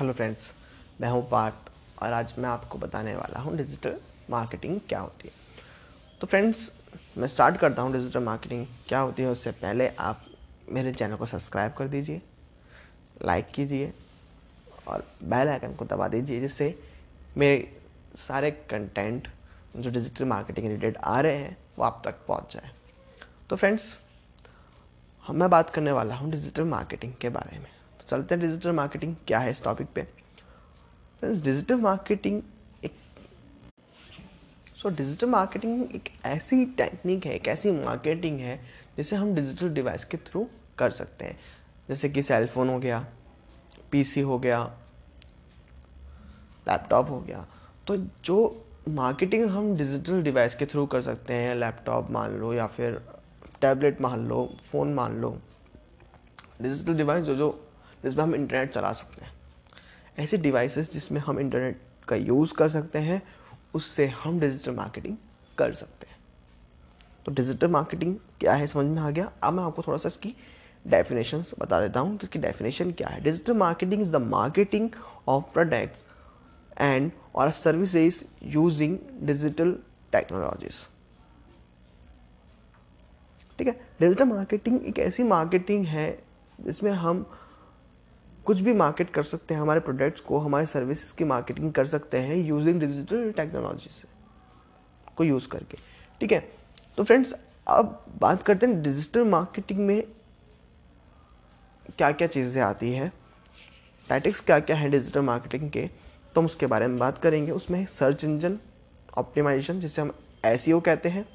Hello 0.00 0.12
friends, 0.12 0.46
मैं 1.00 1.08
हूँ 1.10 1.28
पार्थ 1.30 1.70
और 2.02 2.12
आज 2.12 2.32
मैं 2.38 2.48
आपको 2.48 2.78
बताने 2.78 3.14
वाला 3.14 3.40
हूँ 3.40 3.56
डिजिटल 3.56 3.96
मार्केटिंग 4.30 4.78
क्या 4.88 4.98
होती 5.00 5.28
है। 5.28 5.34
तो 6.20 6.26
फ्रेंड्स, 6.26 6.70
मैं 7.18 7.26
स्टार्ट 7.28 7.56
करता 7.56 7.82
हूँ 7.82 7.92
डिजिटल 7.92 8.22
मार्केटिंग 8.24 8.64
क्या 8.88 8.98
होती 8.98 9.22
है, 9.22 9.28
उससे 9.28 9.50
पहले 9.52 9.88
आप 9.88 10.24
मेरे 10.68 10.92
चैनल 10.92 11.16
को 11.16 11.26
सब्सक्राइब 11.26 11.72
कर 11.78 11.88
दीजिए, 11.88 12.20
लाइक 13.22 13.50
कीजिए 13.54 13.92
और 14.88 15.04
बेल 15.24 15.48
आइकन 15.48 15.74
को 15.74 15.84
दबा 15.84 16.06
दीजिए, 16.08 16.40
जिससे 16.40 16.74
मेरे 17.36 17.82
सारे 18.18 18.50
कंटेंट 18.70 19.28
जो 19.76 19.90
डिजिटल 19.90 20.24
मार्केटिंग 20.24 20.66
रिलेटेड 20.66 20.96
आ 20.96 21.20
रहे 21.20 21.36
हैं, 21.36 21.56
वो 21.78 21.84
आप 21.84 22.00
तक 22.04 22.24
पहुँच 22.28 22.54
जाए। 22.54 22.70
तो 23.50 23.56
फ्रेंड्स 23.56 23.94
मैं 25.24 25.50
बात 25.50 25.70
करने 25.70 25.92
वाला 25.92 26.14
हूँ 26.14 26.30
डिजिटल 26.30 26.64
मार्केटिंग 26.66 27.12
के 27.20 27.28
बारे 27.28 27.58
में। 27.58 27.68
चलते 28.10 28.34
हैं 28.34 28.42
डिजिटल 28.42 28.72
मार्केटिंग 28.72 29.14
क्या 29.26 29.38
है 29.38 29.50
इस 29.50 29.62
टॉपिक 29.64 29.86
पे? 29.94 30.02
फ्रेंड्स 31.20 31.40
डिजिटल 31.40 31.80
मार्केटिंग 31.80 32.42
एक 32.84 32.92
सो 34.76 34.88
डिजिटल 34.88 35.26
मार्केटिंग 35.26 35.94
एक 35.94 36.08
ऐसी 36.24 36.64
टेक्निक 36.66 37.26
है, 37.26 37.34
एक 37.34 37.48
ऐसी 37.48 37.70
मार्केटिंग 37.70 38.40
है, 38.40 38.60
जिसे 38.96 39.16
हम 39.16 39.34
डिजिटल 39.34 39.68
डिवाइस 39.68 40.04
के 40.04 40.16
थ्रू 40.16 40.46
कर 40.78 40.90
सकते 40.90 41.24
हैं। 41.24 41.38
जैसे 41.88 42.08
कि 42.08 42.22
सेलफोन 42.22 42.68
हो 42.68 42.78
गया 42.78 43.04
पीसी 43.92 44.20
हो 44.20 44.38
गया 44.38 44.64
लैपटॉप 46.68 47.10
हो 47.10 47.20
गया। 47.20 47.46
तो 47.86 47.96
जो 48.24 48.66
मार्केटिंग 48.88 49.48
हम 49.50 49.74
डिजिटल 49.76 50.22
डिवाइस 50.22 50.54
के 50.54 50.66
थ्रू 50.66 50.86
कर 50.86 51.00
सकते 51.00 51.34
हैं 51.34 51.54
लैपटॉप 51.54 52.10
मान 52.10 52.36
लो 52.38 52.52
या 52.54 52.66
फिर 52.66 53.00
टैबलेट 53.60 54.00
मान 54.00 54.26
लो 54.28 54.44
फ़ोन 54.64 54.94
मान 54.94 55.16
लो 55.16 55.36
डिजिटल 56.62 56.94
डिवाइस 56.94 57.24
जो 57.24 57.34
जो 57.34 57.50
जिसमें 58.04 58.22
हम 58.24 58.34
इंटरनेट 58.34 58.72
चला 58.74 58.92
सकते 58.92 59.24
हैं। 59.24 59.32
ऐसे 60.18 60.36
डिवाइसेस 60.36 60.92
जिसमें 60.92 61.20
हम 61.20 61.40
इंटरनेट 61.40 61.80
का 62.08 62.16
यूज़ 62.16 62.54
कर 62.54 62.68
सकते 62.68 62.98
हैं, 62.98 63.22
उससे 63.74 64.06
हम 64.06 64.40
डिजिटल 64.40 64.72
मार्केटिंग 64.72 65.16
कर 65.58 65.72
सकते 65.72 66.06
हैं। 66.06 66.18
तो 67.26 67.32
डिजिटल 67.32 67.68
मार्केटिंग 67.68 68.16
क्या 68.40 68.54
है 68.54 68.66
समझ 68.66 68.86
में 68.86 69.02
आ 69.02 69.10
गया? 69.10 69.30
अब 69.42 69.52
मैं 69.52 69.64
आपको 69.64 69.82
थोड़ा 69.82 69.98
सा 69.98 70.08
इसकी 70.08 70.34
डेफिनेशन 70.84 71.42
बता 71.58 71.80
देता 71.80 72.00
हूँ 72.00 72.16
कि 72.16 72.26
इसकी 72.26 72.38
डेफिनेशन 72.38 72.92
क्या 72.92 73.08
है। 73.08 73.20
Digital 73.20 73.54
marketing 73.54 74.02
is 74.02 74.12
the 74.12 74.20
marketing 74.22 74.88
of 75.28 75.44
products 75.52 76.04
and 76.80 77.10
और 77.34 77.50
सर्विसेज़ 77.50 78.22
यूजिंग 78.42 78.98
डिजिटल 79.22 79.72
टेक्नोलॉजीज़ 80.12 80.86
ठीक 83.58 83.68
है? 83.68 83.72
डिजिटल 84.00 84.24
मार्केटिंग 84.24 84.84
एक 84.86 84.98
ऐसी 84.98 85.22
मार्केटिंग 85.22 85.84
है 85.86 86.10
जिसमें 86.60 86.90
हम 86.92 87.24
कुछ 88.46 88.60
भी 88.60 88.72
मार्केट 88.72 89.10
कर 89.10 89.22
सकते 89.22 89.54
हैं, 89.54 89.60
हमारे 89.60 89.80
प्रोडक्ट्स 89.80 90.20
को, 90.20 90.38
हमारे 90.38 90.66
सर्विसेज़ 90.66 91.14
की 91.14 91.24
मार्केटिंग 91.24 91.72
कर 91.72 91.86
सकते 91.86 92.18
हैं 92.18 92.36
यूजिंग 92.36 92.80
डिजिटल 92.80 93.30
टेक्नोलॉजी 93.32 93.90
से, 93.90 94.08
को 95.16 95.24
यूज़ 95.24 95.48
करके। 95.48 95.78
ठीक 96.20 96.32
है? 96.32 96.40
तो 96.98 97.04
फ्रेंड्स 97.04 97.34
अब 97.68 98.04
बात 98.20 98.42
करते 98.42 98.66
हैं 98.66 98.82
डिजिटल 98.82 99.24
मार्केटिंग 99.24 99.78
में 99.78 100.02
क्या 101.98 102.10
क्या 102.12 102.28
चीज़ें 102.28 102.62
आती 102.62 102.92
है। 102.92 103.12
टैटिक्स 104.08 104.40
क्या 104.40 104.58
क्या 104.60 104.76
है 104.76 104.88
डिजिटल 104.90 105.20
मार्केटिंग 105.20 105.70
के? 105.70 105.86
तो 106.34 106.40
हम 106.40 106.46
उसके 106.46 106.66
बारे 106.66 106.86
में 106.86 106.98
बात 106.98 107.18
करेंगे। 107.18 107.52
उसमें 107.52 107.84
सर्च 107.86 108.24
इंजन 108.24 108.58
ऑप्टिमाइजेशन 109.18 109.80
जिसे 109.80 110.02
हम 110.02 110.12
एस 110.44 110.68
e 110.68 110.80
कहते 110.82 111.08
हैं। 111.08 111.26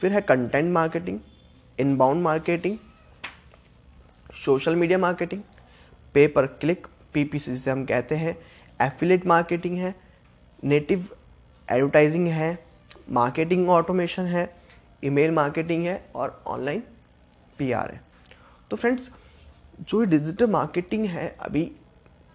फिर 0.00 0.12
है 0.12 0.20
content 0.20 0.72
marketing 0.72 1.18
inbound 1.78 2.22
marketing 2.22 2.78
social 4.44 4.76
media 4.76 4.98
marketing 4.98 5.42
pay 6.14 6.26
per 6.26 6.46
click 6.60 6.86
PPC 7.14 7.52
जिसे 7.52 7.70
हम 7.70 7.84
कहते 7.84 8.14
हैं 8.14 8.36
एफिलेट 8.80 9.26
मार्केटिंग 9.26 9.76
है 9.78 9.94
नेटिव 10.64 11.08
एडवर्टाइजिंग 11.68 12.26
है 12.28 12.58
मार्केटिंग 13.12 13.68
ऑटोमेशन 13.70 14.26
है 14.26 14.48
ईमेल 15.04 15.30
मार्केटिंग 15.30 15.84
है 15.84 16.04
और 16.14 16.42
ऑनलाइन 16.46 16.82
पीआर 17.58 17.90
है। 17.90 18.00
तो 18.70 18.76
फ्रेंड्स 18.76 19.10
जो 19.80 20.02
डिजिटल 20.04 20.50
मार्केटिंग 20.50 21.04
है 21.06 21.28
अभी 21.40 21.70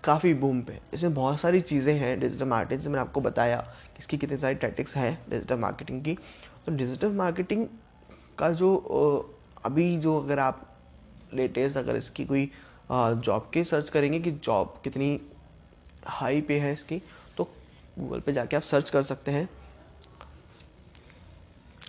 काफ़ी 0.04 0.34
बूम 0.34 0.62
पे। 0.62 0.80
इसमें 0.94 1.14
बहुत 1.14 1.40
सारी 1.40 1.62
चीज़ें 1.62 1.94
हैं 1.94 2.20
डिजिटल 2.20 2.46
मार्केटिंग 2.46 2.81
से 2.81 2.90
मैंने 2.90 3.02
आपको 3.02 3.22
बताया 3.22 3.58
कि 3.58 4.00
इसकी 4.00 4.18
कितनी 4.18 4.38
सारी 4.38 4.56
टैटिक्स 4.56 4.96
हैं 4.98 5.14
डिजिटल 5.30 5.56
मार्केटिंग 5.58 6.04
की। 6.04 6.18
तो 6.66 6.75
डिजिटल 6.75 7.12
मार्केटिंग 7.14 7.66
का 8.38 8.50
जो 8.52 8.75
अभी 9.66 9.98
जो 9.98 10.20
अगर 10.22 10.40
आप 10.40 10.66
लेटेस्ट 11.34 11.78
अगर 11.78 11.96
इसकी 11.96 12.25
कोई 12.25 12.50
जॉब 12.90 13.50
के 13.54 13.64
सर्च 13.64 13.90
करेंगे 13.90 14.20
कि 14.20 14.32
जॉब 14.32 14.80
कितनी 14.84 15.20
हाई 16.08 16.42
पे 16.42 16.60
है 16.60 16.72
इसकी 16.74 17.02
तो 17.38 17.44
गूगल 18.00 18.20
पे 18.20 18.34
जाके 18.34 18.56
आप 18.56 18.64
सर्च 18.64 18.90
कर 18.90 19.04
सकते 19.04 19.32
हैं। 19.32 19.48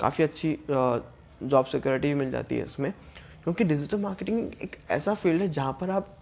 काफ़ी 0.00 0.25
अच्छी 0.25 0.56
जॉब 0.71 1.65
सिक्योरिटी 1.66 2.12
मिल 2.15 2.31
जाती 2.31 2.56
है 2.56 2.65
इसमें, 2.65 2.93
क्योंकि 3.44 3.65
डिजिटल 3.65 4.00
मार्केटिंग 4.00 4.53
एक 4.62 4.77
ऐसा 4.91 5.15
फ़ील्ड 5.15 5.43
है 5.43 5.49
जहाँ 5.49 5.77
पर 5.81 5.91
आप 5.91 6.16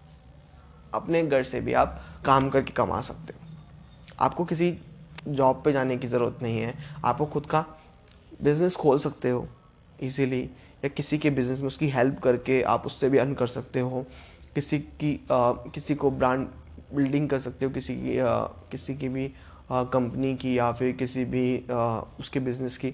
अपने 0.95 1.23
घर 1.23 1.43
से 1.45 1.61
भी 1.61 1.73
आप 1.73 2.01
काम 2.25 2.49
करके 2.51 2.73
कमा 2.73 3.01
सकते 3.01 3.33
हो। 3.33 3.47
आपको 4.21 4.45
किसी 4.45 4.77
जॉब 5.29 5.63
पे 5.65 5.73
जाने 5.73 5.97
की 5.97 6.07
ज़रूरत 6.07 6.39
नहीं 6.43 6.59
है 6.59 6.75
आपको 7.05 7.27
खुद 7.27 7.47
का 7.47 7.65
बिज़नेस 8.43 8.77
खोल 8.77 8.99
सकते 8.99 9.31
हो 9.31 9.47
इजीली 10.03 10.43
या 10.85 10.89
किसी 10.89 11.19
के 11.19 11.31
बिज़नेस 11.31 11.61
में 11.61 11.67
उसकी 11.67 11.89
हेल्प 11.89 12.19
करके 12.21 12.61
आप 12.65 12.87
उससे 12.87 13.09
भी 13.09 13.19
अर्न 13.19 13.35
कर 13.35 13.47
सकते 13.47 13.81
हो। 13.81 14.05
किसी 14.55 14.79
की 14.79 15.15
आ, 15.31 15.53
किसी 15.53 15.95
को 15.95 16.11
ब्रांड 16.11 16.47
बिल्डिंग 16.95 17.29
कर 17.31 17.39
सकते 17.39 17.67
हो 17.67 17.73
किसी 17.73 17.95
की 17.97 18.19
आ, 18.19 18.41
किसी 18.71 18.95
की 18.97 19.09
भी 19.09 19.27
कंपनी 19.71 20.35
की 20.37 20.57
या 20.59 20.71
फिर 20.73 20.93
किसी 20.93 21.25
भी 21.25 21.65
आ, 21.71 22.01
उसके 22.21 22.41
बिज़नेस 22.41 22.77
की 22.77 22.89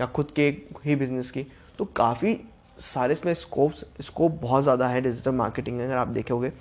या 0.00 0.06
खुद 0.06 0.30
के 0.36 0.48
ही 0.84 0.96
बिज़नेस 0.96 1.30
की। 1.30 1.46
तो 1.78 1.84
काफ़ी 1.96 2.38
सारे 2.78 3.12
इसमें 3.12 3.32
स्कोप्स 3.34 3.84
स्कोप 4.00 4.32
बहुत 4.42 4.62
ज़्यादा 4.62 4.88
है 4.88 5.00
डिजिटल 5.00 5.30
मार्केटिंग 5.32 5.80
अगर 5.80 5.96
आप 5.96 6.08
देखोगे। 6.08 6.52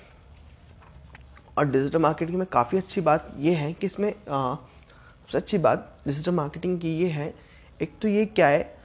और 1.57 1.65
डिजिटल 1.65 1.99
मार्केटिंग 1.99 2.37
में 2.37 2.45
काफ़ी 2.47 2.77
अच्छी 2.77 3.01
बात 3.01 3.33
यह 3.39 3.57
है 3.57 3.73
कि 3.73 3.87
इसमें 3.87 4.11
सबसे 4.11 5.37
अच्छी 5.37 5.57
बात 5.57 5.91
डिजिटल 6.05 6.31
मार्केटिंग 6.31 6.79
की 6.79 6.95
ये 6.97 7.09
है। 7.09 7.33
एक 7.79 7.97
तो 8.01 8.07
ये 8.07 8.25
क्या 8.27 8.47
है? 8.47 8.75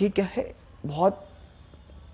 ये 0.00 0.08
क्या 0.08 0.24
है? 0.26 0.52
बहुत 0.86 1.27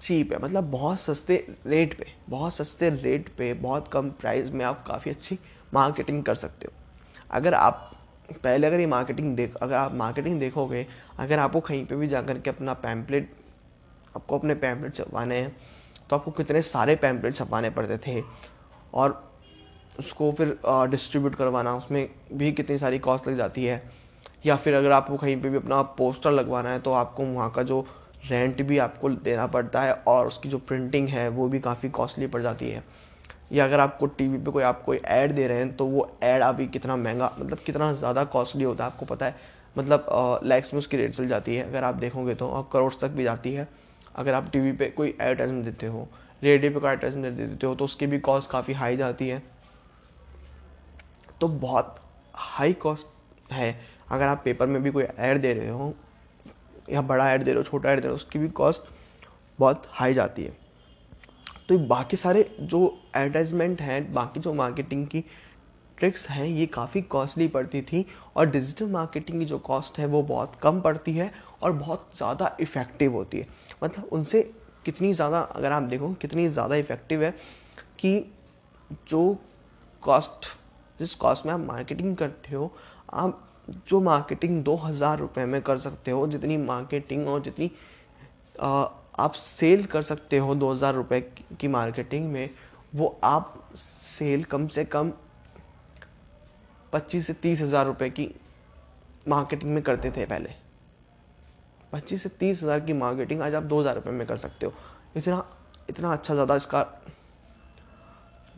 चीप 0.05 0.33
है 0.33 0.39
मतलब 0.39 0.71
बहुत 0.71 1.01
सस्ते 1.01 1.37
रेट 1.67 1.97
पे, 1.99 2.07
बहुत 2.29 2.55
सस्ते 2.55 2.89
रेट 2.93 3.29
पे, 3.29 3.53
बहुत 3.55 3.89
कम 3.89 4.11
प्राइस 4.11 4.51
में 4.51 4.65
आप 4.65 4.85
काफ़ी 4.87 5.11
अच्छी 5.11 5.39
मार्केटिंग 5.75 6.23
कर 6.25 6.35
सकते 6.35 6.67
हो। 6.67 6.73
अगर 7.31 7.55
आप, 7.55 7.91
पहले 8.35 8.67
अगर 8.67 8.81
ये 8.81 8.87
मार्केटिंग 8.87 9.35
देख, 9.37 9.55
अगर 9.55 9.75
आप 9.75 9.95
मार्केटिंग 9.95 10.41
देखोगे, 10.41 10.87
अगर 11.19 11.39
आपको 11.39 11.61
कहीं 11.61 11.85
पे 11.87 11.97
भी 11.97 12.09
जा 12.09 12.23
कर 12.23 12.39
के 12.39 12.51
अपना 12.51 12.75
पैम्पलेट 12.75 13.33
आपको 14.17 14.39
अपने 14.39 14.55
पैम्पलेट 14.55 14.95
छपवाने 14.95 15.37
हैं 15.37 15.57
तो 16.11 16.17
आपको 16.17 16.31
कितने 16.31 16.63
सारे 16.63 16.97
पैम्पलेट 16.97 17.35
छपवाने 17.35 17.71
पड़ते 17.71 17.99
थे 18.07 18.23
और 18.95 19.23
उसको 19.99 20.31
फिर 20.33 20.59
डिस्ट्रीब्यूट 20.67 21.35
करवाना, 21.35 21.75
उसमें 21.75 22.09
भी 22.33 22.53
कितनी 22.53 22.79
सारी 22.79 22.99
कॉस्ट 22.99 23.29
लग 23.29 23.37
जाती 23.37 23.65
है। 23.65 23.83
या 24.47 24.57
फिर 24.57 24.75
अगर 24.75 24.93
आपको 24.93 25.17
कहीं 25.17 25.41
पे 25.43 25.49
भी 25.49 25.57
अपना 25.57 25.83
पोस्टर 25.99 26.31
लगवाना 26.31 26.71
है 26.71 26.81
तो 26.81 26.93
आपको 26.93 27.25
वहाँ 27.25 27.51
का 27.51 27.63
जो 27.63 27.87
रेंट 28.25 28.63
भी 28.63 28.79
आपको 28.79 29.09
देना 29.11 29.47
पड़ता 29.47 29.83
है 29.83 29.93
और 30.07 30.27
उसकी 30.27 30.49
जो 30.49 30.59
प्रिंटिंग 30.59 31.09
है, 31.09 31.29
वो 31.29 31.49
भी 31.49 31.61
काफ़ी 31.61 31.89
कॉस्टली 31.91 32.27
पड़ 32.27 32.41
जाती 32.43 32.71
है। 32.71 32.83
या 33.53 33.65
अगर 33.65 33.81
आपको 33.81 34.07
टीवी 34.09 34.39
पे 34.39 34.51
कोई, 34.51 34.63
आप 34.63 34.83
कोई 34.83 34.97
ऐड 34.99 35.33
दे 35.33 35.47
रहे 35.49 35.59
हैं 35.59 35.75
तो 35.77 35.87
वो 35.87 36.09
ऐड 36.23 36.43
अभी 36.43 36.67
कितना 36.69 36.97
महँगा 36.97 37.33
मतलब 37.39 37.59
कितना 37.59 37.93
ज़्यादा 37.93 38.25
कॉस्टली 38.27 38.65
होता 38.65 38.85
है, 38.85 38.91
आपको 38.91 39.07
पता 39.07 39.27
है। 39.27 39.35
मतलब 39.77 40.41
लैक्स 40.45 40.73
में 40.75 40.79
उसकी 40.79 40.97
रेट 40.97 41.15
चल 41.15 41.29
जाती 41.29 41.57
है, 41.57 41.69
अगर 41.69 41.85
आप 41.85 41.95
देखोगे 41.97 42.35
तो 42.35 42.49
और 42.49 42.69
करोड़ 42.73 42.93
तक 43.01 43.09
भी 43.09 43.25
जाती 43.25 43.53
है। 43.53 43.69
अगर 44.15 44.35
आप 44.35 44.51
टीवी 44.53 44.73
पे 44.73 44.87
कोई 44.89 45.09
एडवर्टाइजमेंट 45.11 45.65
देते 45.65 45.87
हो, 45.87 46.09
रेडियो 46.43 46.73
पे 46.73 46.81
कोई 46.81 46.91
एडवर्टाइजमेंट 46.91 47.37
देते 47.37 47.67
हो 47.67 47.75
तो 47.75 47.85
उसकी 47.85 48.07
भी 48.07 48.19
कॉस्ट 48.21 48.51
काफ़ी 48.51 48.75
हाई 48.75 48.97
जाती 48.97 49.29
है। 49.29 49.43
तो 51.41 51.49
बहुत 51.49 51.97
हाई 52.35 52.73
कॉस्ट 52.75 53.53
है। 53.53 53.75
अगर 54.11 54.27
आप 54.27 54.43
पेपर 54.45 54.67
में 54.67 54.83
भी 54.83 54.91
कोई 54.91 55.05
ऐड 55.05 55.41
दे 55.41 55.53
रहे 55.53 55.69
हो 55.69 55.93
या 56.89 57.03
बड़ा 57.03 57.31
ऐड 57.33 57.43
दे 57.45 57.51
रहे 57.51 57.57
हो 57.57 57.63
छोटा 57.63 57.91
ऐड 57.91 57.97
दे 57.97 58.03
रहे 58.03 58.11
हो 58.11 58.17
उसकी 58.17 58.39
भी 58.39 58.49
कॉस्ट 58.51 58.83
बहुत 59.59 59.83
हाई 59.91 60.15
जाती 60.15 60.43
है। 60.43 60.57
तो 61.69 61.79
बाकी 61.79 62.17
सारे 62.17 62.43
जो 62.61 62.81
एडवर्टाइजमेंट 63.17 63.81
हैं, 63.81 64.13
बाकी 64.13 64.41
जो 64.41 64.53
मार्केटिंग 64.55 65.07
की 65.07 65.25
ट्रिक्स 65.99 66.29
हैं, 66.31 66.47
ये 66.47 66.67
काफ़ी 66.67 67.03
कॉस्टली 67.03 67.47
पड़ती 67.49 67.83
थी 67.83 68.05
और 68.37 68.47
डिजिटल 68.47 68.87
मार्केटिंग 68.87 69.39
की 69.41 69.47
जो 69.47 69.59
कॉस्ट 69.61 69.99
है, 69.99 70.07
वो 70.07 70.23
बहुत 70.23 70.55
कम 70.63 70.81
पड़ती 70.81 71.13
है 71.13 71.33
और 71.63 71.73
बहुत 71.73 72.11
ज़्यादा 72.17 72.57
इफ़ेक्टिव 72.61 73.13
होती 73.13 73.39
है। 73.39 73.47
मतलब 73.85 74.09
उनसे 74.13 74.43
कितनी 74.85 75.13
ज़्यादा, 75.15 75.41
अगर 75.41 75.73
आप 75.73 75.83
देखो, 75.83 76.13
कितनी 76.15 76.49
ज़्यादा 76.49 76.77
इफ़ेक्टिव 76.77 77.23
है 77.23 77.31
कि 77.99 78.19
जो 79.09 79.39
कॉस्ट 80.03 80.47
जिस 81.01 81.15
कॉस्ट 81.15 81.47
में 81.47 81.53
आप 81.53 81.61
मार्केटिंग 81.61 82.17
करते 82.17 82.55
हो, 82.55 82.71
आप 83.13 83.41
जो 83.69 84.01
मार्केटिंग 84.01 84.63
दो 84.65 84.75
हज़ार 84.77 85.19
रुपये 85.19 85.45
में 85.47 85.61
कर 85.63 85.77
सकते 85.79 86.11
हो 86.11 86.27
जितनी 86.27 86.57
मार्केटिंग 86.57 87.29
और 87.29 87.43
जितनी 87.43 87.71
आ, 88.61 88.85
आप 89.19 89.33
सेल 89.33 89.85
कर 89.87 90.03
सकते 90.03 90.39
हो 90.39 90.55
दो 90.55 90.71
हज़ार 90.73 90.95
रुपये 90.95 91.21
की 91.61 91.69
मार्केटिंग 91.69 92.31
में 92.33 92.51
वो 92.95 93.17
आप 93.25 93.55
सेल 93.77 94.45
कम 94.45 94.67
से 94.69 94.85
कम 94.87 95.13
पच्चीस 96.93 97.27
से 97.27 97.33
तीस 97.35 97.61
हज़ार 97.61 97.87
रुपये 97.87 98.11
की 98.11 98.29
मार्केटिंग 99.29 99.73
में 99.75 99.83
करते 99.83 100.11
थे 100.11 100.27
पहले। 100.27 100.51
पच्चीस 101.93 102.23
से 102.23 102.29
तीस 102.29 102.63
हज़ार 102.63 102.81
की 102.81 102.93
मार्केटिंग 102.93 103.43
आज 103.43 103.55
आप 103.55 103.63
दो 103.63 103.81
हज़ार 103.81 103.95
रुपये 103.95 104.13
में 104.13 104.27
कर 104.27 104.37
सकते 104.37 104.67
हो। 104.67 104.73
इतना 105.17 105.45
इतना 105.91 106.13
अच्छा 106.13 106.35
ज़्यादा 106.35 106.57
इसका 106.57 106.87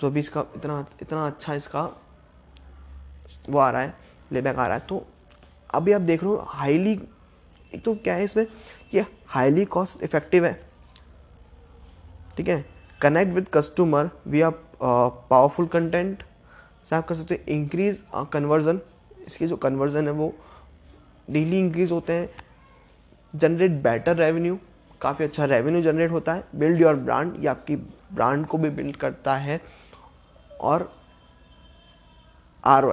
जो 0.00 0.10
भी 0.10 0.20
इसका 0.20 0.44
इतना 0.56 0.84
इतना 1.02 1.26
अच्छा 1.26 1.54
इसका 1.54 1.82
वो 3.48 3.58
आ 3.58 3.70
रहा 3.70 3.82
है। 3.82 3.94
प्लेबैक 4.30 4.56
आ 4.56 4.66
रहा 4.66 4.76
है। 4.76 4.86
तो 4.88 5.06
अभी 5.70 5.92
आप 5.92 6.00
देख 6.02 6.22
रहे 6.22 6.30
हो 6.30 6.44
हाईली 6.48 6.92
एक 7.72 7.82
तो 7.84 7.94
क्या 7.94 8.14
है 8.14 8.24
इसमें? 8.24 8.46
ये 8.94 9.04
हाईली 9.28 9.64
कॉस्ट 9.66 10.02
इफ़ेक्टिव 10.02 10.44
है। 10.44 10.52
ठीक 12.36 12.48
है? 12.48 12.64
Connect 13.00 13.32
with 13.34 13.48
customer 13.54 14.10
we 14.26 14.40
are 14.40 14.50
powerful 14.80 15.66
content 15.66 16.22
से 16.84 16.96
आप 16.96 17.06
कर 17.08 17.14
सकते 17.14 17.34
हो 17.34 17.52
इंक्रीज 17.52 18.02
कन्वर्जन 18.32 18.80
इसके 19.26 19.46
जो 19.46 19.56
कन्वर्जन 19.56 20.06
है 20.06 20.12
वो 20.12 20.32
डेली 21.30 21.58
इंक्रीज 21.58 21.92
होते 21.92 22.12
हैं। 22.12 22.28
जनरेट 23.34 23.70
बेटर 23.82 24.16
रेवेन्यू 24.16 24.58
काफ़ी 25.00 25.24
अच्छा 25.24 25.44
रेवेन्यू 25.44 25.82
जनरेट 25.82 26.10
होता 26.10 26.34
है। 26.34 26.44
बिल्ड 26.54 26.80
योर 26.80 26.94
ब्रांड 26.96 27.34
ये 27.40 27.46
आपकी 27.48 27.76
ब्रांड 27.76 28.46
को 28.46 28.58
भी 28.58 28.70
बिल्ड 28.70 28.96
करता 28.96 29.36
है। 29.36 29.60
और 30.52 30.90
आर 32.64 32.84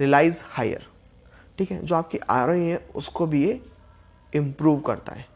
रिलाइज 0.00 0.42
हायर 0.46 0.86
ठीक 1.58 1.70
है? 1.70 1.82
जो 1.82 1.94
आपकी 1.94 2.18
आर 2.30 2.50
है, 2.50 2.76
उसको 2.94 3.26
भी 3.26 3.44
ये 3.44 3.60
इम्प्रूव 4.32 4.80
करता 4.80 5.14
है। 5.14 5.26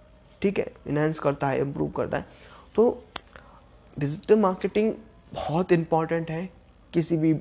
ठीक 0.43 0.59
है? 0.59 0.73
इनहेंस 0.87 1.19
करता 1.19 1.49
है 1.49 1.61
इम्प्रूव 1.61 1.91
करता 1.91 2.19
है। 2.19 2.27
तो 2.75 3.05
डिजिटल 3.99 4.39
मार्केटिंग 4.41 4.93
बहुत 5.35 5.73
इंपॉर्टेंट 5.73 6.31
है 6.31 6.49
किसी 6.93 7.17
भी 7.17 7.35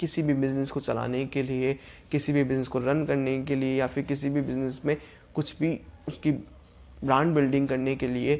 किसी 0.00 0.22
भी 0.22 0.34
बिज़नेस 0.34 0.70
को 0.70 0.80
चलाने 0.80 1.24
के 1.26 1.42
लिए, 1.42 1.72
किसी 2.10 2.32
भी 2.32 2.44
बिज़नेस 2.44 2.68
को 2.68 2.78
रन 2.78 3.04
करने 3.06 3.42
के 3.42 3.54
लिए 3.54 3.76
या 3.76 3.86
फिर 3.86 4.04
किसी 4.04 4.28
भी 4.30 4.40
बिज़नेस 4.40 4.80
में 4.84 4.96
कुछ 5.34 5.58
भी 5.58 5.80
उसकी 6.08 6.30
ब्रांड 6.30 7.34
बिल्डिंग 7.34 7.68
करने 7.68 7.96
के 7.96 8.08
लिए 8.08 8.36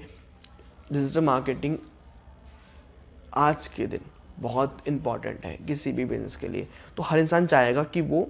डिजिटल 0.93 1.21
मार्केटिंग 1.21 1.77
आज 3.35 3.67
के 3.69 3.87
दिन 3.87 4.01
बहुत 4.39 4.79
इंपॉर्टेंट 4.89 5.45
है 5.45 5.57
किसी 5.59 5.93
भी 5.93 6.05
बिज़नेस 6.05 6.37
के 6.37 6.49
लिए। 6.49 6.69
तो 6.97 7.03
हर 7.03 7.19
इंसान 7.19 7.47
चाहेगा 7.47 7.83
कि 7.85 8.01
वो 8.01 8.29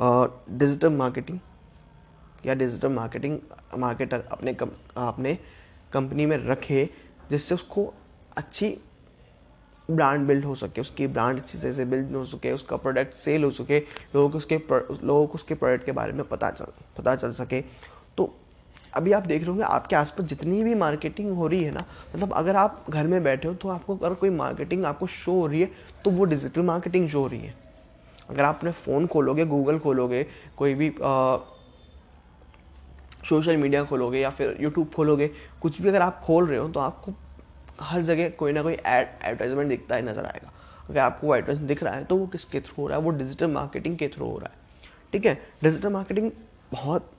डिजिटल 0.00 0.92
मार्केटिंग 0.92 1.38
या 2.46 2.54
डिजिटल 2.54 2.88
मार्केटिंग 2.88 3.38
मार्केटर 3.78 4.24
अपने 4.32 4.54
कम, 4.54 4.70
अपने 4.96 5.38
कंपनी 5.92 6.26
में 6.26 6.36
रखे 6.38 6.88
जिससे 7.30 7.54
उसको 7.54 7.92
अच्छी 8.36 8.76
ब्रांड 9.88 10.26
बिल्ड 10.26 10.44
हो 10.44 10.54
सके 10.54 10.80
उसकी 10.80 11.06
ब्रांड 11.06 11.38
अच्छी 11.38 11.58
से 11.58 11.84
बिल्ड 11.84 12.14
हो 12.16 12.24
सके 12.24 12.52
उसका 12.52 12.76
प्रोडक्ट 12.76 13.14
सेल 13.14 13.44
हो 13.44 13.50
सके 13.50 13.78
लोगों 13.78 14.28
को 14.30 14.38
उसके 14.38 14.56
लोगों 14.56 15.26
को 15.26 15.34
उसके 15.34 15.54
प्रोडक्ट 15.54 15.84
के 15.84 15.92
बारे 15.92 16.12
में 16.12 16.24
पता 16.28 16.50
चल 16.50 16.72
पता 16.98 17.14
चल 17.16 17.32
सके। 17.32 17.60
तो 18.16 18.34
अभी 18.94 19.12
आप 19.12 19.22
देख 19.22 19.40
रहे 19.40 19.48
होंगे, 19.48 19.62
आपके 19.64 19.96
आसपास 19.96 20.26
जितनी 20.26 20.62
भी 20.64 20.74
मार्केटिंग 20.76 21.30
हो 21.32 21.46
रही 21.46 21.62
है 21.64 21.70
ना 21.70 21.84
मतलब 22.14 22.32
अगर 22.34 22.56
आप 22.56 22.84
घर 22.90 23.06
में 23.06 23.22
बैठे 23.24 23.48
हो 23.48 23.54
तो 23.54 23.68
आपको 23.68 23.96
अगर 23.96 24.14
कोई 24.14 24.30
मार्केटिंग 24.32 24.84
आपको 24.84 25.06
शो 25.08 25.32
हो 25.32 25.46
रही 25.46 25.60
है 25.60 25.70
तो 26.04 26.10
वो 26.10 26.24
डिजिटल 26.24 26.62
मार्केटिंग 26.62 27.08
शो 27.08 27.20
हो 27.20 27.26
रही 27.26 27.40
है। 27.40 27.54
अगर 28.30 28.44
आप 28.44 28.56
अपने 28.56 28.70
फ़ोन 28.72 29.06
खोलोगे 29.06 29.44
गूगल 29.46 29.78
खोलोगे, 29.78 30.26
कोई 30.56 30.74
भी 30.74 30.92
सोशल 33.24 33.56
मीडिया 33.56 33.84
खोलोगे 33.84 34.20
या 34.20 34.30
फिर 34.30 34.56
यूट्यूब 34.60 34.90
खोलोगे, 34.94 35.28
कुछ 35.62 35.80
भी 35.82 35.88
अगर 35.88 36.02
आप 36.02 36.20
खोल 36.20 36.46
रहे 36.46 36.58
हो 36.58 36.68
तो 36.68 36.80
आपको 36.80 37.12
हर 37.80 38.02
जगह 38.02 38.28
कोई 38.30 38.52
ना 38.52 38.62
कोई 38.62 38.72
एड 38.74 39.08
एडवर्टाइजमेंट 39.22 39.68
दिखता 39.68 39.96
है 39.96 40.02
नज़र 40.02 40.24
आएगा। 40.24 40.52
अगर 40.88 41.00
आपको 41.00 41.26
वो 41.26 41.34
एडवर्टाइजमेंट 41.34 41.68
दिख 41.68 41.82
रहा 41.82 41.94
है 41.94 42.04
तो 42.04 42.16
वो 42.16 42.26
किसके 42.26 42.60
थ्रू 42.60 42.74
हो 42.78 42.86
रहा 42.88 42.98
है? 42.98 43.04
वो 43.04 43.10
डिजिटल 43.12 43.50
मार्केटिंग 43.50 43.96
के 43.98 44.08
थ्रू 44.08 44.26
हो 44.26 44.38
रहा 44.38 44.48
है। 44.48 44.60
ठीक 45.12 45.26
है? 45.26 45.34
डिजिटल 45.62 45.88
मार्केटिंग 45.88 46.30
बहुत 46.72 47.10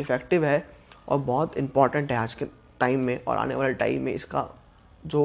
इफ़ेक्टिव 0.00 0.44
है। 0.44 0.64
और 1.08 1.18
बहुत 1.20 1.56
इंपॉर्टेंट 1.56 2.12
है 2.12 2.18
आज 2.18 2.34
के 2.34 2.44
टाइम 2.80 3.00
में 3.00 3.18
और 3.24 3.36
आने 3.36 3.54
वाले 3.54 3.74
टाइम 3.74 4.02
में 4.02 4.12
इसका 4.14 4.48
जो 5.06 5.22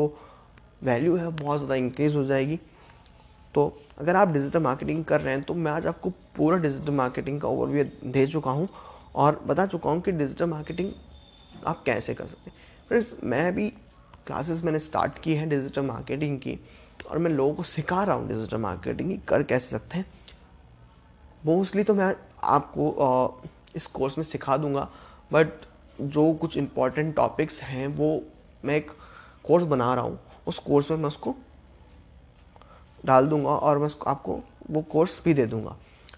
वैल्यू 0.84 1.16
है 1.16 1.28
बहुत 1.30 1.58
ज़्यादा 1.58 1.76
इंक्रीज़ 1.76 2.18
हो 2.18 2.24
जाएगी। 2.24 2.60
तो 3.54 3.72
अगर 4.00 4.16
आप 4.16 4.28
डिजिटल 4.28 4.60
मार्केटिंग 4.60 5.04
कर 5.06 5.22
रहे 5.22 5.34
हैं 5.34 5.44
तो 5.44 5.54
मैं 5.54 5.72
आज 5.72 5.88
आपको 5.88 6.10
पूरा 6.36 6.58
डिजिटल 6.58 6.94
मार्केटिंग 6.94 7.40
का 7.42 7.48
ओवरव्यू 7.48 7.84
दे 8.06 8.26
चुका 8.28 8.52
हूँ 8.52 8.68
और 9.16 9.42
बता 9.48 9.66
चुका 9.66 9.90
हूँ 9.90 10.02
कि 10.02 10.12
डिजिटल 10.12 10.46
मार्केटिंग 10.46 10.92
आप 11.68 11.82
कैसे 11.86 12.14
कर 12.14 12.26
सकते 12.26 12.50
हैं। 12.50 12.58
फ्रेंड्स 12.88 13.16
मैं 13.24 13.54
भी 13.56 13.70
क्लासेस 14.28 14.64
मैंने 14.64 14.80
स्टार्ट 14.80 15.20
की 15.20 15.36
है 15.36 15.46
डिजिटल 15.50 15.82
मार्केटिंग 15.82 16.38
की 16.40 16.60
और 17.10 17.18
मैं 17.18 17.32
लोगों 17.32 17.54
को 17.56 17.64
सिखा 17.64 18.04
रहा 18.04 18.16
हूँ 18.16 18.28
डिजिटल 18.28 18.58
मार्केटिंग 18.58 19.10
की 19.10 19.18
कर 19.28 19.44
कैसे 19.44 19.70
सकते 19.70 19.98
हैं। 19.98 20.06
मोस्टली 21.46 21.84
तो 21.84 21.94
मैं 21.94 22.14
आपको 22.44 23.42
इस 23.76 23.88
कोर्स 23.88 24.18
में 24.18 24.26
सिखा 24.26 24.58
दूँगा 24.58 24.88
बट 25.34 25.66
जो 26.02 26.32
कुछ 26.34 26.58
इंपॉर्टेंट 26.58 27.16
टॉपिक्स 27.16 27.62
हैं, 27.62 27.88
वो 27.88 28.24
मैं 28.66 28.76
एक 28.76 28.92
कोर्स 29.44 29.66
बना 29.66 29.94
रहा 29.94 30.04
हूँ। 30.04 30.20
उस 30.48 30.60
कोर्स 30.60 30.92
में 30.92 30.98
मैं 30.98 31.08
उसको 31.08 31.36
डाल 33.04 33.28
दूँगा 33.28 33.50
और 33.50 33.78
मैं 33.80 33.86
उसको 33.86 34.10
आपको 34.10 34.40
वो 34.72 34.82
कोर्स 34.82 35.22
भी 35.26 35.34
दे 35.34 35.46
दूँगा। 35.46 35.76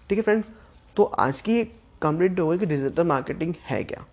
ठीक 0.08 0.18
है 0.18 0.22
फ्रेंड्स 0.22 0.50
तो 0.96 1.04
आज 1.04 1.40
की 1.40 1.62
कंप्लीट 2.02 2.40
हो 2.40 2.48
गई 2.48 2.58
कि 2.58 2.66
डिजिटल 2.66 3.04
मार्केटिंग 3.06 3.54
है 3.64 3.82
क्या? 3.84 4.04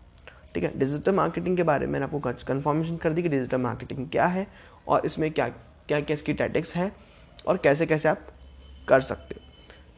ठीक 0.54 0.64
है? 0.64 0.78
डिजिटल 0.80 1.16
मार्केटिंग 1.16 1.58
के 1.58 1.64
बारे 1.64 1.86
में 1.86 1.94
मैंने 1.94 2.06
आपको 2.06 2.20
कन्फर्मेशन 2.20 2.98
कर 2.98 3.14
दी 3.14 3.24
कि 3.24 3.30
डिजिटल 3.30 3.58
मार्केटिंग 3.58 4.10
क्या 4.10 4.26
है 4.26 4.48
और 4.88 5.06
इसमें 5.06 5.32
क्या 5.32 5.48
क्या 5.48 6.00
क्या 6.02 6.14
इसकी 6.14 6.34
टैटिक्स 6.34 6.76
है 6.76 6.92
और 7.48 7.58
कैसे 7.58 7.86
कैसे 7.86 8.10
आप 8.10 8.28
कर 8.88 9.02
सकते 9.02 9.36
हो। 9.36 9.47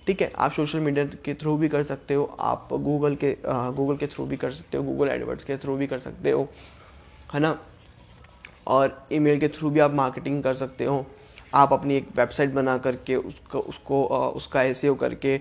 ठीक 0.09 0.21
है, 0.21 0.31
आप 0.35 0.51
सोशल 0.51 0.79
मीडिया 0.79 1.05
के 1.25 1.33
थ्रू 1.33 1.55
भी 1.57 1.67
कर 1.69 1.83
सकते 1.83 2.13
हो, 2.13 2.23
आप 2.39 2.69
गूगल 2.73 3.15
के 3.15 3.35
गूगल 3.45 3.97
के 3.97 4.07
थ्रू 4.07 4.25
भी 4.25 4.37
कर 4.37 4.51
सकते 4.51 4.77
हो 4.77 4.83
गूगल 4.83 5.09
एडवर्ड्स 5.09 5.43
के 5.45 5.57
थ्रू 5.57 5.75
भी 5.77 5.87
कर 5.87 5.99
सकते 5.99 6.31
हो, 6.31 6.47
है 7.33 7.39
ना? 7.39 7.59
और 8.67 9.07
ईमेल 9.13 9.39
के 9.39 9.47
थ्रू 9.49 9.69
भी 9.69 9.79
आप 9.79 9.93
मार्केटिंग 9.93 10.41
कर 10.43 10.53
सकते 10.53 10.85
हो। 10.85 11.05
आप 11.53 11.73
अपनी 11.73 11.95
एक 11.95 12.07
वेबसाइट 12.17 12.53
बना 12.53 12.77
करके 12.79 13.15
उसको 13.15 13.59
उसको 13.59 14.03
उसका 14.35 14.63
एस 14.63 14.81
करके 14.99 15.39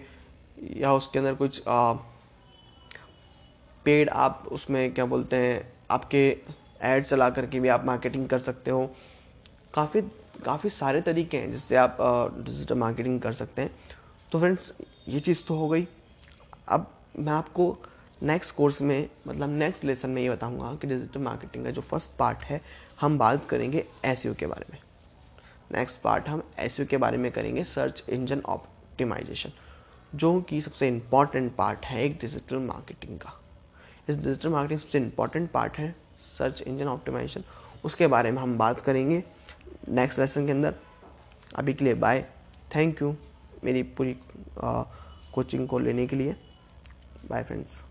या 0.76 0.92
उसके 0.92 1.18
अंदर 1.18 1.34
कुछ 1.34 1.62
पेड 3.84 4.08
आप 4.10 4.48
उसमें 4.52 4.92
क्या 4.94 5.04
बोलते 5.06 5.36
हैं, 5.36 5.72
आपके 5.90 6.36
ऐड 6.82 7.04
चला 7.04 7.30
करके 7.30 7.60
भी 7.60 7.68
आप 7.68 7.86
मार्केटिंग 7.86 8.28
कर 8.28 8.38
सकते 8.40 8.70
हो। 8.70 8.86
काफ़ी 9.74 10.02
काफ़ी 10.44 10.70
सारे 10.70 11.00
तरीके 11.02 11.38
हैं 11.38 11.50
जिससे 11.50 11.76
आप 11.76 11.96
डिजिटल 12.38 12.74
मार्केटिंग 12.78 13.20
कर 13.20 13.32
सकते 13.34 13.62
हैं। 13.62 13.70
तो 14.32 14.38
फ्रेंड्स 14.38 14.72
ये 15.08 15.20
चीज़ 15.20 15.42
तो 15.48 15.54
हो 15.56 15.68
गई। 15.68 15.86
अब 16.68 16.90
मैं 17.18 17.32
आपको 17.32 17.76
नेक्स्ट 18.22 18.54
कोर्स 18.54 18.80
में 18.82 19.08
मतलब 19.26 19.50
नेक्स्ट 19.50 19.84
लेसन 19.84 20.10
में 20.10 20.20
ये 20.22 20.30
बताऊँगा 20.30 20.74
कि 20.80 20.86
डिजिटल 20.86 21.20
मार्केटिंग 21.20 21.64
का 21.64 21.70
जो 21.70 21.80
फ़र्स्ट 21.82 22.10
पार्ट 22.18 22.38
है, 22.38 22.60
हम 23.00 23.18
बात 23.18 23.44
करेंगे 23.44 23.84
एस 24.04 24.22
के 24.38 24.46
बारे 24.46 24.66
में। 24.72 24.78
नेक्स्ट 25.72 26.00
पार्ट 26.00 26.28
हम 26.28 26.42
एस 26.58 26.76
के 26.90 26.96
बारे 26.96 27.18
में 27.18 27.30
करेंगे 27.32 27.64
सर्च 27.64 28.04
इंजन 28.08 28.40
ऑप्टिमाइजेशन 28.46 29.52
जो 30.12 30.40
कि 30.40 30.60
सबसे 30.60 30.88
इंपॉर्टेंट 30.88 31.54
पार्ट 31.56 31.84
है 31.84 32.04
एक 32.04 32.18
डिजिटल 32.20 32.56
मार्केटिंग 32.58 33.18
का। 33.18 33.32
इस 34.08 34.16
डिजिटल 34.16 34.48
मार्केटिंग 34.48 34.80
सबसे 34.80 34.98
इंपॉर्टेंट 34.98 35.50
पार्ट 35.50 35.78
है 35.78 35.94
सर्च 36.18 36.62
इंजन 36.62 36.88
ऑप्टिमाइजेशन 36.88 37.44
उसके 37.84 38.06
बारे 38.06 38.30
में 38.30 38.42
हम 38.42 38.56
बात 38.58 38.80
करेंगे 38.80 39.22
नेक्स्ट 39.88 40.20
लेसन 40.20 40.46
के 40.46 40.52
अंदर। 40.52 40.74
अभी 41.54 41.74
के 41.74 41.84
लिए 41.84 41.94
बाय 41.96 42.24
थैंक 42.74 43.02
यू 43.02 43.14
मेरी 43.64 43.82
पूरी 43.82 44.16
कोचिंग 45.34 45.66
को 45.68 45.78
लेने 45.78 46.06
के 46.06 46.16
लिए। 46.16 46.36
Bye 47.30 47.42
friends 47.44 47.84